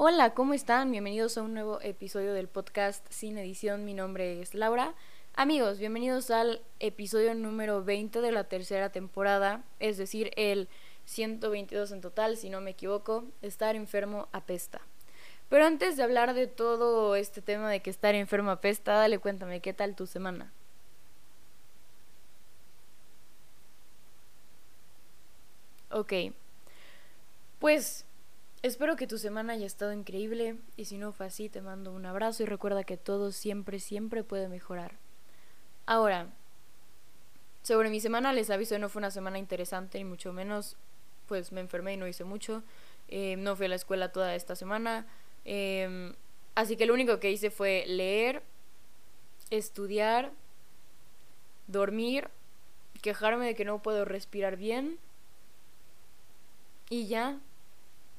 [0.00, 0.92] Hola, ¿cómo están?
[0.92, 3.84] Bienvenidos a un nuevo episodio del podcast Sin Edición.
[3.84, 4.94] Mi nombre es Laura.
[5.34, 10.68] Amigos, bienvenidos al episodio número 20 de la tercera temporada, es decir, el
[11.06, 13.24] 122 en total, si no me equivoco.
[13.42, 14.80] Estar enfermo apesta.
[15.48, 19.58] Pero antes de hablar de todo este tema de que estar enfermo apesta, dale cuéntame,
[19.58, 20.52] ¿qué tal tu semana?
[25.90, 26.12] Ok.
[27.58, 28.04] Pues
[28.62, 32.06] espero que tu semana haya estado increíble y si no fue así te mando un
[32.06, 34.96] abrazo y recuerda que todo siempre, siempre puede mejorar.
[35.86, 36.28] Ahora,
[37.62, 40.76] sobre mi semana les aviso, no fue una semana interesante ni mucho menos,
[41.26, 42.62] pues me enfermé y no hice mucho,
[43.08, 45.06] eh, no fui a la escuela toda esta semana,
[45.44, 46.14] em,
[46.54, 48.42] así que lo único que hice fue leer,
[49.50, 50.32] estudiar,
[51.66, 52.28] dormir,
[53.02, 54.98] quejarme de que no puedo respirar bien
[56.90, 57.38] y ya.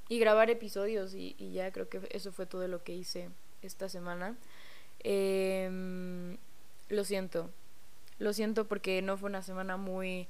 [0.09, 3.29] Y grabar episodios y, ya creo que eso fue todo lo que hice
[3.61, 4.35] esta semana.
[5.01, 6.37] Em,
[6.89, 7.49] lo siento.
[8.17, 10.27] Lo siento porque no fue una semana muy,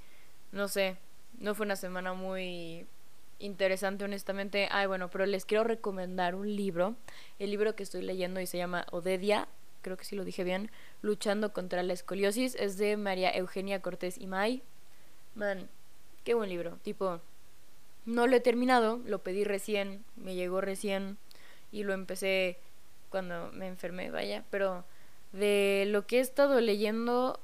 [0.51, 0.97] no sé,
[1.39, 2.85] no fue una semana muy
[3.39, 4.67] interesante honestamente.
[4.71, 6.95] Ay, bueno, pero les quiero recomendar un libro.
[7.39, 9.47] El libro que estoy leyendo y se llama Odedia,
[9.81, 10.69] creo que sí lo dije bien,
[11.01, 12.55] Luchando contra la escoliosis.
[12.55, 14.61] Es de María Eugenia Cortés y May.
[15.35, 15.69] Man,
[16.25, 16.77] qué buen libro.
[16.83, 17.21] Tipo,
[18.05, 21.17] no lo he terminado, lo pedí recién, me llegó recién
[21.71, 22.57] y lo empecé
[23.09, 24.85] cuando me enfermé, vaya, pero
[25.31, 27.39] de lo que he estado leyendo,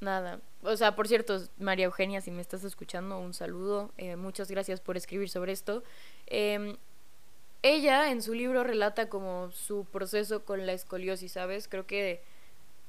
[0.00, 0.40] nada.
[0.62, 3.90] O sea, por cierto, María Eugenia, si me estás escuchando, un saludo.
[3.96, 5.82] Eh, muchas gracias por escribir sobre esto.
[6.26, 6.76] Em,
[7.62, 11.68] ella en su libro relata como su proceso con la escoliosis, ¿sabes?
[11.68, 12.22] Creo que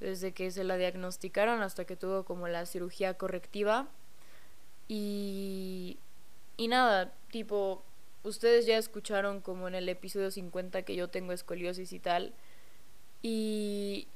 [0.01, 3.87] desde que se la diagnosticaron hasta que tuvo como la cirugía correctiva.
[4.87, 5.97] Y
[6.61, 7.83] y nada, tipo,
[8.21, 12.33] ustedes ya escucharon como en el episodio 50 que yo tengo escoliosis y tal.
[13.23, 14.07] Y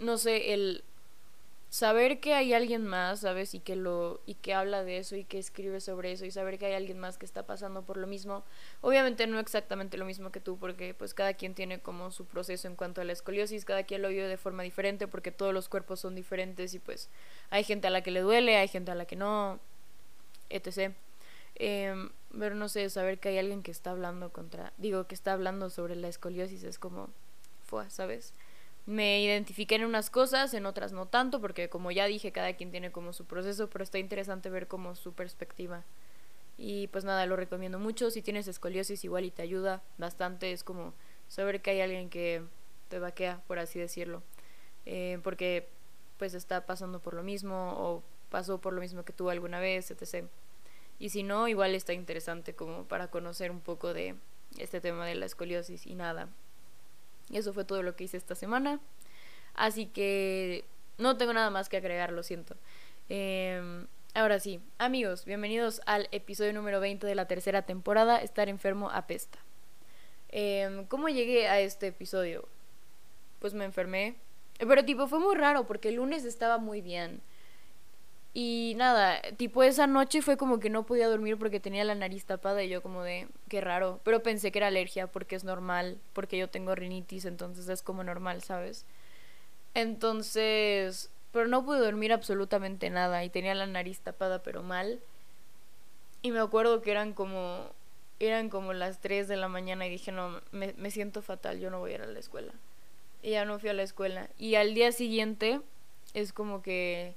[0.00, 0.82] no sé, el
[1.70, 3.54] saber que hay alguien más, ¿sabes?
[3.54, 6.58] Y que lo y que habla de eso y que escribe sobre eso y saber
[6.58, 8.42] que hay alguien más que está pasando por lo mismo.
[8.80, 12.66] Obviamente no exactamente lo mismo que tú porque pues cada quien tiene como su proceso
[12.66, 15.68] en cuanto a la escoliosis, cada quien lo vive de forma diferente porque todos los
[15.68, 17.10] cuerpos son diferentes y pues
[17.50, 19.60] hay gente a la que le duele, hay gente a la que no,
[20.50, 20.94] etc.
[21.58, 25.32] Eh, pero no sé, saber que hay alguien que está hablando contra, digo, que está
[25.32, 27.08] hablando sobre la escoliosis es como,
[27.64, 28.34] fue, ¿sabes?
[28.86, 32.70] Me identifiqué en unas cosas, en otras no tanto, porque como ya dije, cada quien
[32.70, 35.84] tiene como su proceso, pero está interesante ver como su perspectiva.
[36.56, 38.10] Y pues nada, lo recomiendo mucho.
[38.10, 40.92] Si tienes escoliosis igual y te ayuda bastante, es como
[41.28, 42.42] saber que hay alguien que
[42.88, 44.22] te vaquea, por así decirlo.
[44.86, 45.68] Eh, porque
[46.18, 49.90] pues está pasando por lo mismo o pasó por lo mismo que tú alguna vez,
[49.90, 50.26] etc.
[50.98, 54.16] Y si no, igual está interesante como para conocer un poco de
[54.58, 56.28] este tema de la escoliosis y nada.
[57.32, 58.80] Eso fue todo lo que hice esta semana.
[59.54, 60.64] Así que
[60.96, 62.56] no tengo nada más que agregar, lo siento.
[63.08, 68.90] Em, ahora sí, amigos, bienvenidos al episodio número 20 de la tercera temporada, Estar enfermo
[68.90, 69.38] apesta.
[70.30, 72.48] Eh, ¿Cómo llegué a este episodio?
[73.38, 74.16] Pues me enfermé.
[74.58, 77.20] Pero tipo, fue muy raro porque el lunes estaba muy bien.
[78.34, 82.24] Y nada, tipo esa noche fue como que no podía dormir porque tenía la nariz
[82.24, 84.00] tapada y yo como de, qué raro.
[84.04, 88.04] Pero pensé que era alergia porque es normal, porque yo tengo rinitis, entonces es como
[88.04, 88.84] normal, ¿sabes?
[89.74, 95.00] Entonces, pero no pude dormir absolutamente nada y tenía la nariz tapada pero mal.
[96.22, 97.70] Y me acuerdo que eran como,
[98.20, 101.70] eran como las 3 de la mañana y dije, no, me, me siento fatal, yo
[101.70, 102.52] no voy a ir a la escuela.
[103.22, 104.28] Y ya no fui a la escuela.
[104.38, 105.60] Y al día siguiente
[106.14, 107.14] es como que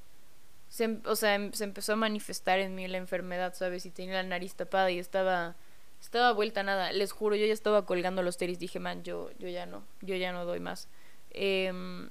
[0.71, 3.85] se, em, o sea, em, se empezó a manifestar en mí la enfermedad, ¿sabes?
[3.85, 5.55] Y tenía la nariz tapada y estaba
[6.01, 6.91] estaba vuelta a nada.
[6.93, 8.59] Les juro, yo ya estaba colgando los teris.
[8.59, 10.87] Dije, man, yo, yo ya no, yo ya no doy más.
[11.31, 12.09] Em,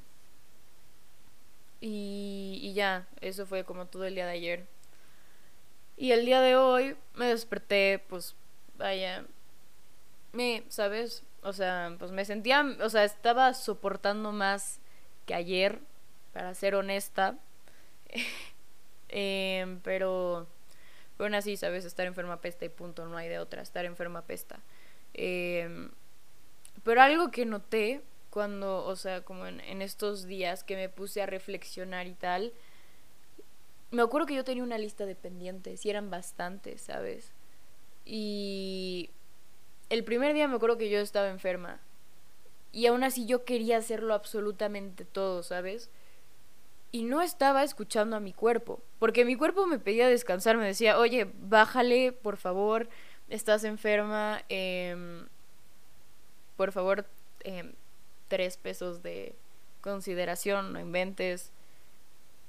[1.80, 4.66] y, y ya, eso fue como todo el día de ayer.
[5.96, 8.36] Y el día de hoy me desperté, pues,
[8.78, 9.24] vaya,
[10.32, 11.24] me, ¿sabes?
[11.42, 14.78] O sea, pues me sentía, o sea, estaba soportando más
[15.26, 15.80] que ayer,
[16.32, 17.36] para ser honesta.
[19.12, 20.46] Em, pero,
[21.18, 21.84] bueno, así, ¿sabes?
[21.84, 24.60] Estar enferma pesta y punto, no hay de otra, estar enferma pesta.
[25.14, 25.90] Em,
[26.84, 31.22] pero algo que noté cuando, o sea, como en, en estos días que me puse
[31.22, 32.52] a reflexionar y tal,
[33.90, 37.32] me acuerdo que yo tenía una lista de pendientes y eran bastantes, ¿sabes?
[38.04, 39.10] Y
[39.88, 41.80] el primer día me acuerdo que yo estaba enferma.
[42.72, 45.90] Y aún así yo quería hacerlo absolutamente todo, ¿sabes?
[46.92, 50.98] Y no estaba escuchando a mi cuerpo, porque mi cuerpo me pedía descansar, me decía,
[50.98, 52.88] oye, bájale, por favor,
[53.28, 55.24] estás enferma, eh,
[56.56, 57.06] por favor,
[57.44, 57.72] eh,
[58.28, 59.34] tres pesos de
[59.80, 61.50] consideración, no inventes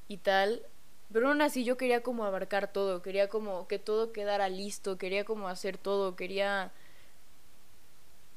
[0.08, 0.64] y tal.
[1.12, 5.26] Pero aún así yo quería como abarcar todo, quería como que todo quedara listo, quería
[5.26, 6.72] como hacer todo, quería...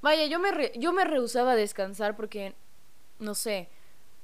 [0.02, 2.54] Vaya, yo me, yo me rehusaba a descansar porque,
[3.18, 3.68] no sé,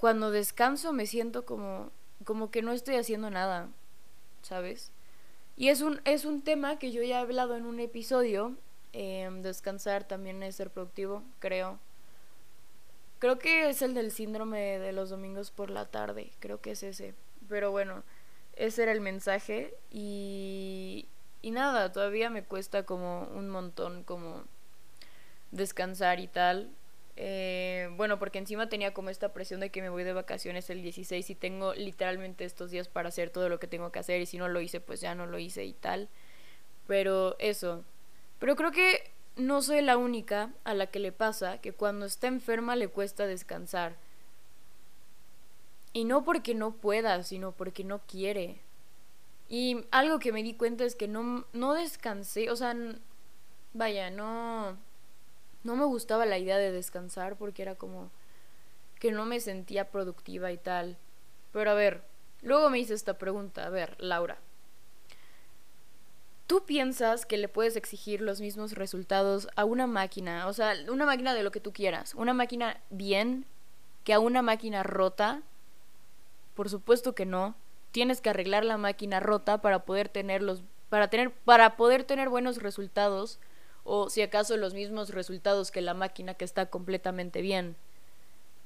[0.00, 1.91] cuando descanso me siento como,
[2.25, 3.69] como que no estoy haciendo nada,
[4.41, 4.93] ¿sabes?
[5.58, 8.56] Y es un, es un tema que yo ya he hablado en un episodio.
[8.94, 11.79] Em, descansar también es ser productivo, creo.
[13.19, 16.82] Creo que es el del síndrome de los domingos por la tarde, creo que es
[16.82, 17.14] ese.
[17.50, 18.03] Pero bueno,
[18.56, 21.08] ese era el mensaje y,
[21.43, 24.44] y nada, todavía me cuesta como un montón como
[25.50, 26.70] descansar y tal.
[27.17, 30.83] Eh, bueno, porque encima tenía como esta presión de que me voy de vacaciones el
[30.83, 34.27] 16 y tengo literalmente estos días para hacer todo lo que tengo que hacer y
[34.27, 36.09] si no lo hice pues ya no lo hice y tal.
[36.87, 37.85] Pero eso.
[38.39, 42.27] Pero creo que no soy la única a la que le pasa que cuando está
[42.29, 43.97] enferma le cuesta descansar.
[45.93, 48.61] Y no porque no pueda, sino porque no quiere.
[49.49, 52.77] Y algo que me di cuenta es que no, no descansé, o sea,
[53.73, 54.79] vaya, no
[55.62, 58.11] no me gustaba la idea de descansar porque era como
[58.99, 60.97] que no me sentía productiva y tal.
[61.53, 62.03] Pero a ver,
[62.43, 64.39] luego me hice esta pregunta, a ver, Laura.
[66.47, 70.49] ¿Tú piensas que le puedes exigir los mismos resultados a una máquina?
[70.49, 72.15] O sea, una máquina de lo que tú quieras.
[72.15, 73.47] Una máquina bien
[74.03, 75.43] que a una máquina rota.
[76.55, 77.55] Por supuesto que no.
[77.93, 82.29] Tienes que arreglar la máquina rota para poder tener los para tener para poder tener
[82.29, 83.39] buenos resultados
[83.85, 87.77] o si acaso los mismos resultados que la máquina que está completamente bien.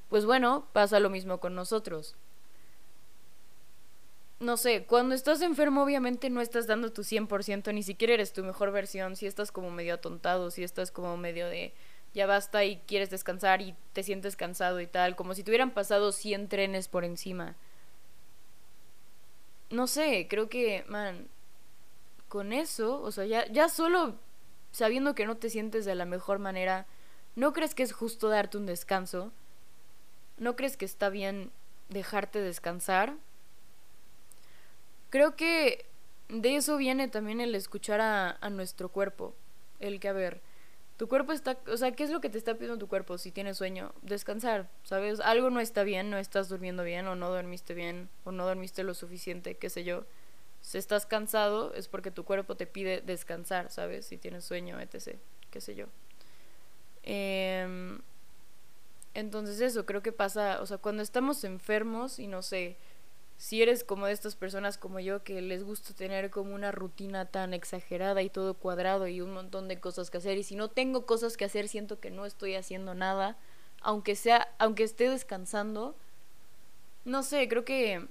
[0.09, 2.15] Pues bueno, pasa lo mismo con nosotros.
[4.41, 8.45] No sé, cuando estás enfermo obviamente no estás dando tu 100%, ni siquiera eres tu
[8.45, 11.73] mejor versión, si estás como medio atontado, si estás como medio de
[12.15, 15.73] ya basta y quieres descansar y te sientes cansado y tal, como si te hubieran
[15.73, 17.57] pasado 100 trenes por encima.
[19.71, 21.29] No sé, creo que, man,
[22.29, 24.15] con eso, o sea, ya, ya solo
[24.75, 26.85] sabiendo que no te sientes de la mejor manera,
[27.37, 29.31] ¿no crees que es justo darte un descanso?
[30.37, 31.53] ¿No crees que está bien
[31.91, 33.15] dejarte descansar?
[35.11, 35.87] Creo que
[36.29, 39.33] de eso viene también el escuchar a, a nuestro cuerpo.
[39.79, 40.41] El que, a ver,
[40.97, 43.31] tu cuerpo está, o sea, ¿qué es lo que te está pidiendo tu cuerpo si
[43.31, 43.93] tienes sueño?
[44.03, 45.21] Descansar, ¿sabes?
[45.21, 48.83] Algo no está bien, no estás durmiendo bien o no dormiste bien o no dormiste
[48.83, 50.05] lo suficiente, qué sé yo
[50.65, 54.07] si estás cansado es porque tu cuerpo te pide descansar, ¿sabes?
[54.07, 55.19] Si tienes sueño, etc.
[55.51, 55.89] qué sé yo.
[57.03, 58.01] Em,
[59.13, 62.79] entonces eso, creo que pasa, o sea, cuando estamos enfermos y no sé,
[63.37, 67.27] si eres como de estas personas como yo que les gusta tener como una rutina
[67.27, 70.71] tan exagerada y todo cuadrado y un montón de cosas que hacer y si no
[70.71, 73.37] tengo cosas que hacer siento que no estoy haciendo nada,
[73.83, 75.95] aunque sea, aunque esté descansando,
[77.05, 78.09] no sé, creo que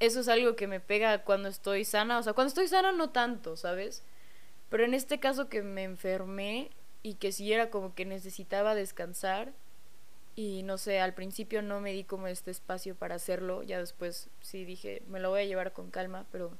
[0.00, 2.18] eso es algo que me pega cuando estoy sana.
[2.18, 4.02] O sea, cuando estoy sana no tanto, ¿sabes?
[4.70, 6.70] Pero en este caso que me enfermé
[7.02, 9.52] y que sí era como que necesitaba descansar
[10.36, 14.28] y no sé, al principio no me di como este espacio para hacerlo, ya después
[14.40, 16.50] sí dije, me lo voy a llevar con calma, pero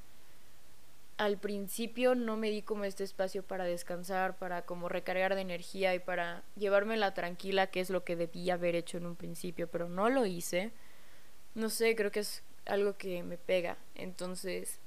[1.17, 5.95] al principio no me di como este espacio para descansar, para como recargar de energía
[5.95, 9.89] y para llevármela tranquila, que es lo que debía haber hecho en un principio, pero
[9.89, 10.71] no lo hice.
[11.55, 13.77] No sé, creo que es algo que me pega.
[13.95, 14.79] Entonces,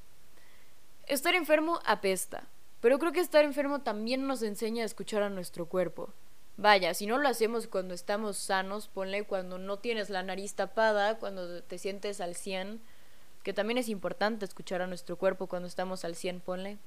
[1.08, 2.48] estar enfermo apesta.
[2.82, 6.14] Pero creo que estar enfermo también nos enseña a escuchar a nuestro cuerpo.
[6.58, 11.18] Vaya, si no lo hacemos cuando estamos sanos, ponle cuando no tienes la nariz tapada,
[11.18, 12.82] cuando te sientes al 100,
[13.44, 16.78] que también es importante escuchar a nuestro cuerpo cuando estamos al 100, ponle.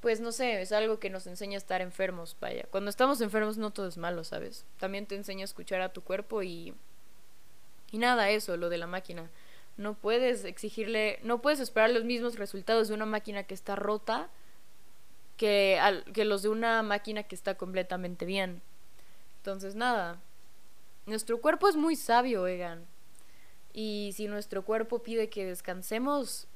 [0.00, 2.66] Pues no sé, es algo que nos enseña a estar enfermos, vaya.
[2.70, 4.66] Cuando estamos enfermos no todo es malo, ¿sabes?
[4.78, 6.74] También te enseña a escuchar a tu cuerpo y...
[7.90, 9.30] Y nada, eso, lo de la máquina
[9.76, 14.28] no puedes exigirle, no puedes esperar los mismos resultados de una máquina que está rota
[15.36, 18.62] que, al, que los de una máquina que está completamente bien.
[19.38, 20.20] Entonces, nada,
[21.06, 22.86] nuestro cuerpo es muy sabio, Egan.
[23.72, 26.46] Y si nuestro cuerpo pide que descansemos,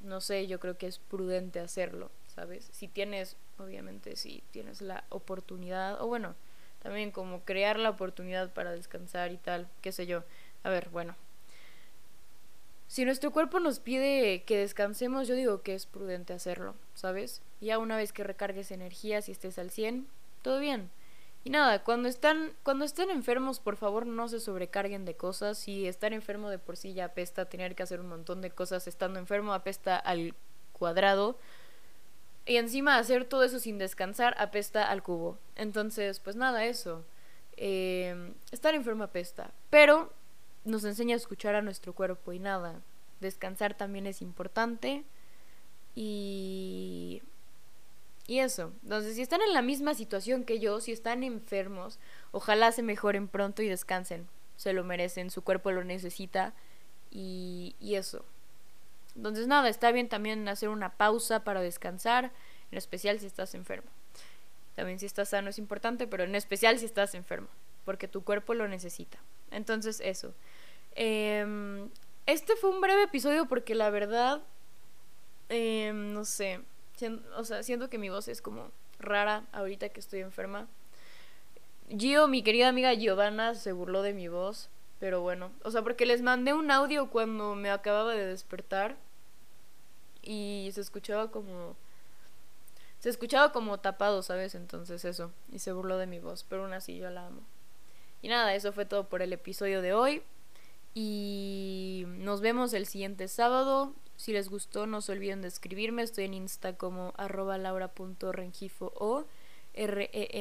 [0.00, 2.68] no sé, yo creo que es prudente hacerlo, ¿sabes?
[2.72, 6.34] Si tienes, obviamente, si tienes la oportunidad, o bueno,
[6.82, 10.24] también como crear la oportunidad para descansar y tal, qué sé yo.
[10.64, 11.14] A ver, bueno,
[12.94, 17.42] si nuestro cuerpo nos pide que descansemos, yo digo que es prudente hacerlo, ¿sabes?
[17.60, 20.06] Ya una vez que recargues energías y estés al 100,
[20.42, 20.92] todo bien.
[21.42, 25.58] Y nada, cuando están, cuando estén enfermos, por favor no se sobrecarguen de cosas.
[25.58, 28.86] Si estar enfermo de por sí ya apesta, tener que hacer un montón de cosas
[28.86, 30.36] estando enfermo apesta al
[30.72, 31.36] cuadrado.
[32.46, 35.36] Y encima hacer todo eso sin descansar apesta al cubo.
[35.56, 37.04] Entonces, pues nada, eso.
[37.56, 39.50] Eh, estar enferma pesta.
[39.68, 40.12] Pero
[40.64, 42.80] nos enseña a escuchar a nuestro cuerpo y nada.
[43.20, 45.04] Descansar también es importante.
[45.94, 47.22] Y...
[48.26, 48.72] Y eso.
[48.82, 51.98] Entonces, si están en la misma situación que yo, si están enfermos,
[52.32, 54.26] ojalá se mejoren pronto y descansen.
[54.56, 56.54] Se lo merecen, su cuerpo lo necesita.
[57.10, 58.24] Y, y eso.
[59.14, 62.32] Entonces, nada, está bien también hacer una pausa para descansar,
[62.70, 63.88] en especial si estás enfermo.
[64.74, 67.48] También si estás sano es importante, pero en especial si estás enfermo,
[67.84, 69.18] porque tu cuerpo lo necesita.
[69.50, 70.34] Entonces, eso.
[70.94, 71.88] Em,
[72.26, 74.42] este fue un breve episodio porque la verdad,
[75.48, 76.60] em, no sé,
[77.36, 80.68] o sea, siento que mi voz es como rara ahorita que estoy enferma.
[81.88, 84.70] Gio, mi querida amiga Giovanna, se burló de mi voz,
[85.00, 88.96] pero bueno, o sea, porque les mandé un audio cuando me acababa de despertar
[90.22, 91.76] y se escuchaba como
[93.04, 94.54] se escuchaba como tapado, ¿sabes?
[94.54, 97.42] Entonces eso, y se burló de mi voz, pero aún así yo la amo.
[98.22, 100.22] Y nada, eso fue todo por el episodio de hoy.
[100.94, 103.92] Y nos vemos el siguiente sábado.
[104.16, 106.02] Si les gustó, no se olviden de escribirme.
[106.02, 109.26] Estoy en Insta como arroba laura.rengifo
[109.74, 110.32] R-E-N-G-I-F-O-O.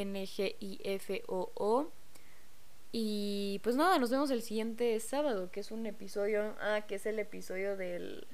[2.92, 6.56] Y pues nada, nos vemos el siguiente sábado, que es un episodio.
[6.62, 8.28] Ah, que es el episodio del.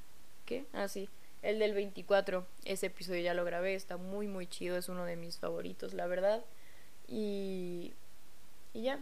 [0.45, 0.65] ¿Qué?
[0.73, 1.07] Ah, sí.
[1.41, 2.45] El del 24.
[2.65, 3.75] Ese episodio ya lo grabé.
[3.75, 4.75] Está muy, muy chido.
[4.75, 6.43] Es uno de mis favoritos, la verdad.
[7.07, 7.93] Y.
[8.73, 8.99] Y ya.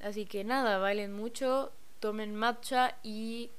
[0.00, 3.50] Así que nada, bailen mucho, tomen matcha y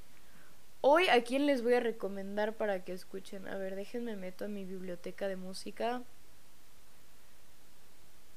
[0.81, 3.48] hoy a quién les voy a recomendar para que escuchen.
[3.48, 6.01] A ver, déjenme meto a mi biblioteca de música.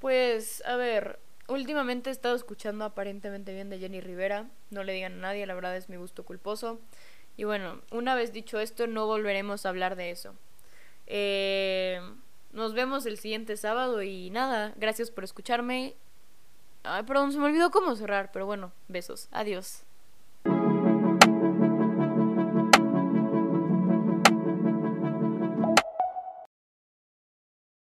[0.01, 1.19] Pues, a ver,
[1.49, 4.49] últimamente he estado escuchando aparentemente bien de Jenny Rivera.
[4.71, 6.81] No le digan a nadie, la verdad es mi gusto culposo.
[7.37, 10.35] Y bueno, una vez dicho esto, no volveremos a hablar de eso.
[11.07, 12.01] Eh,
[12.53, 15.95] nos vemos el siguiente sábado y nada, gracias por escucharme
[16.85, 19.29] Ay, perdón, se me olvidó cómo cerrar, pero bueno, besos.
[19.31, 19.85] Adiós.